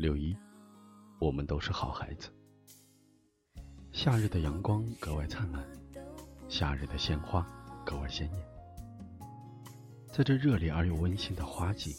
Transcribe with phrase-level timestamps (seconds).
[0.00, 0.34] 六一，
[1.18, 2.30] 我们都是好孩子。
[3.92, 5.62] 夏日的阳光格外灿烂，
[6.48, 7.46] 夏日的鲜花
[7.84, 8.42] 格外鲜艳。
[10.10, 11.94] 在这热烈而又温馨的花季，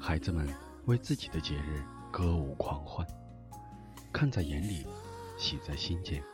[0.00, 0.48] 孩子们
[0.86, 3.06] 为自己的节日歌舞狂欢，
[4.10, 4.86] 看在眼里，
[5.36, 6.24] 喜在心间。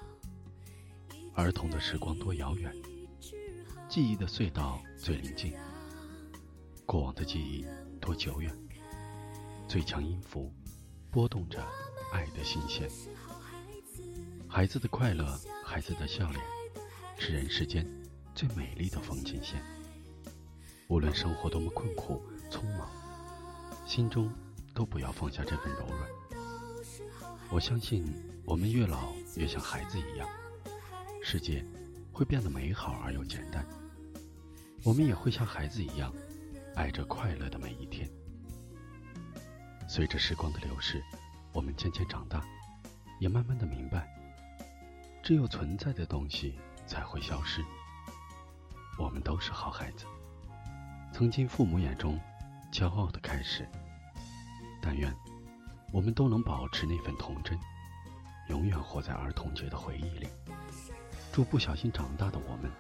[1.35, 2.73] 儿童的时光多遥远，
[3.89, 5.53] 记忆的隧道最临近。
[6.87, 7.67] 过往的记忆
[8.01, 8.57] 多久远，
[9.67, 10.49] 最强音符。
[11.13, 11.63] 拨动着
[12.11, 12.89] 爱的心弦，
[14.49, 16.43] 孩子的快乐，孩子的笑脸，
[17.19, 17.87] 是人世间
[18.35, 19.63] 最美丽的风景线。
[20.89, 22.91] 无论生活多么困苦匆忙，
[23.87, 24.33] 心中
[24.73, 26.09] 都不要放下这份柔软。
[27.51, 28.03] 我相信，
[28.47, 30.27] 我们越老越像孩子一样，
[31.23, 31.63] 世界
[32.11, 33.63] 会变得美好而又简单。
[34.83, 36.11] 我们也会像孩子一样，
[36.75, 37.82] 爱着快乐的每一。
[39.95, 41.05] 随着时光的流逝，
[41.53, 42.43] 我们渐渐长大，
[43.21, 44.09] 也慢慢的明白，
[45.23, 47.63] 只有存在的东西才会消失。
[48.99, 50.07] 我们都是好孩子，
[51.13, 52.19] 曾经父母眼中
[52.73, 53.69] 骄傲的开始。
[54.81, 55.15] 但愿
[55.93, 57.61] 我们都能保持那份童真，
[58.49, 60.27] 永远活在儿童节的回忆里。
[61.35, 62.71] 祝不小心长大的我们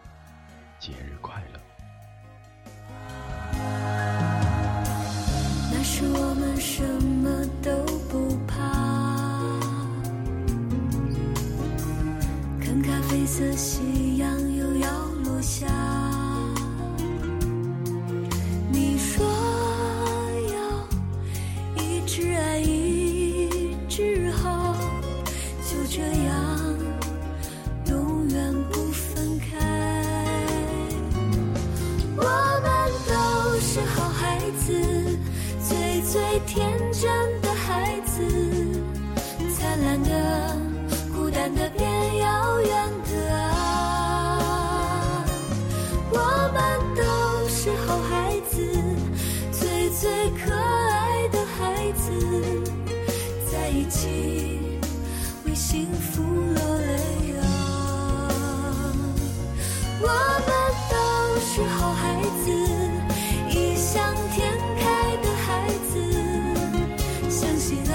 [0.80, 1.71] 节日快乐。
[12.72, 14.88] 看咖啡色夕阳又要
[15.24, 15.66] 落下。
[18.70, 19.22] 你说
[20.55, 24.74] 要一直爱一直好，
[25.68, 26.78] 就这样
[27.90, 29.58] 永远不分开。
[32.16, 32.72] 我们
[33.06, 34.72] 都是好孩子。
[35.68, 37.02] 最最天真
[37.42, 38.24] 的孩子，
[39.58, 40.56] 灿烂的、
[41.14, 41.68] 孤单的、
[53.92, 54.80] 情，
[55.45, 57.45] 为幸福落泪啊，
[60.01, 60.07] 我
[60.47, 60.51] 们
[60.91, 60.95] 都
[61.41, 62.01] 是好孩
[62.42, 62.51] 子，
[63.51, 63.92] 异想
[64.33, 64.83] 天开
[65.23, 65.47] 的孩
[65.92, 65.92] 子，
[67.29, 67.95] 相信爱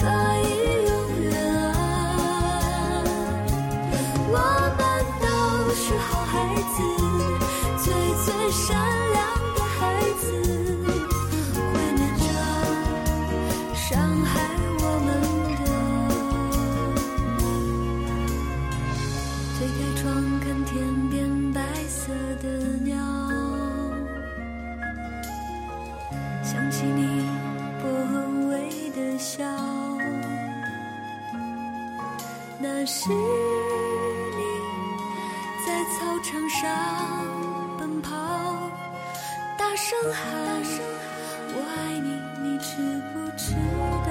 [0.42, 0.48] 以
[0.88, 1.70] 永远啊，
[4.32, 4.34] 我
[4.78, 4.80] 们
[5.20, 5.24] 都
[5.74, 6.32] 是好孩
[6.74, 6.78] 子，
[7.84, 7.86] 最
[8.24, 8.64] 最善
[9.12, 9.20] 良
[9.54, 9.80] 的孩
[10.20, 10.21] 子。
[26.42, 27.24] 想起你
[27.80, 27.88] 薄
[28.50, 29.44] 微的笑
[32.58, 34.42] 那是你
[35.64, 36.60] 在操场上
[37.78, 38.10] 奔跑，
[39.56, 40.22] 大声喊
[41.54, 42.08] ：“我爱你，
[42.42, 42.76] 你知
[43.12, 43.54] 不知
[44.06, 44.10] 道？”